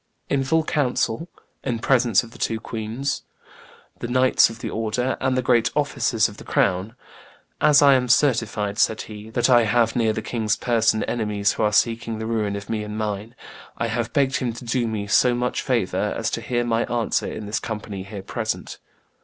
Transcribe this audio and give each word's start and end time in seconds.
"in 0.31 0.43
full 0.43 0.63
council, 0.63 1.29
in 1.63 1.77
presence 1.77 2.23
of 2.23 2.31
the 2.31 2.39
two 2.39 2.59
queens, 2.59 3.21
the 3.99 4.07
knights 4.07 4.49
of 4.49 4.57
the 4.57 4.67
order, 4.71 5.15
and 5.21 5.37
the 5.37 5.43
great 5.43 5.69
officers 5.75 6.27
of 6.27 6.37
the 6.37 6.43
crown. 6.43 6.95
'As 7.61 7.83
I 7.83 7.93
am 7.93 8.07
certified,' 8.09 8.79
said 8.79 9.01
he, 9.03 9.29
'that 9.29 9.47
I 9.47 9.65
have 9.65 9.95
near 9.95 10.11
the 10.11 10.23
king's 10.23 10.55
person 10.55 11.03
enemies 11.03 11.53
who 11.53 11.61
are 11.61 11.71
seeking 11.71 12.17
the 12.17 12.25
ruin 12.25 12.55
of 12.55 12.67
me 12.67 12.83
and 12.83 12.97
mine, 12.97 13.35
I 13.77 13.89
have 13.89 14.11
begged 14.11 14.37
him 14.37 14.53
to 14.53 14.65
do 14.65 14.87
me 14.87 15.05
so 15.05 15.35
much 15.35 15.61
favor 15.61 16.15
as 16.17 16.31
to 16.31 16.41
hear 16.41 16.63
my 16.63 16.85
answer 16.85 17.31
in 17.31 17.45
this 17.45 17.59
company 17.59 18.01
here 18.01 18.23
present. 18.23 18.79